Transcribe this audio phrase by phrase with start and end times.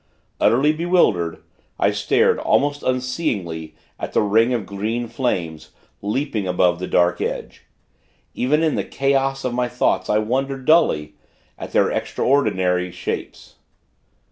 [0.39, 1.43] Utterly bewildered,
[1.79, 5.69] I stared, almost unseeingly, at the ring of green flames,
[6.01, 7.65] leaping above the dark edge.
[8.33, 11.13] Even in the chaos of my thoughts, I wondered, dully,
[11.55, 13.57] at their extraordinary shapes.